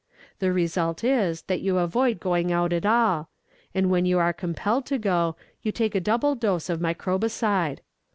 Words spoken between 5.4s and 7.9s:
you take a double dose of microbicide.